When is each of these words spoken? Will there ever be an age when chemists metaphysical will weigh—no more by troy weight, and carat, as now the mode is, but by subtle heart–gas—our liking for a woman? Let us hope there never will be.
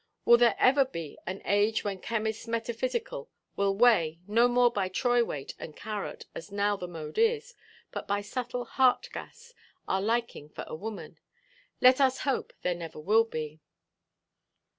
Will 0.25 0.37
there 0.37 0.55
ever 0.57 0.83
be 0.83 1.19
an 1.27 1.43
age 1.45 1.83
when 1.83 1.99
chemists 1.99 2.47
metaphysical 2.47 3.29
will 3.55 3.75
weigh—no 3.77 4.47
more 4.47 4.71
by 4.71 4.89
troy 4.89 5.23
weight, 5.23 5.53
and 5.59 5.75
carat, 5.75 6.25
as 6.33 6.51
now 6.51 6.75
the 6.75 6.87
mode 6.87 7.19
is, 7.19 7.53
but 7.91 8.07
by 8.07 8.21
subtle 8.21 8.65
heart–gas—our 8.65 10.01
liking 10.01 10.49
for 10.49 10.63
a 10.65 10.73
woman? 10.73 11.19
Let 11.81 12.01
us 12.01 12.21
hope 12.21 12.51
there 12.63 12.73
never 12.73 12.99
will 12.99 13.25
be. 13.25 13.59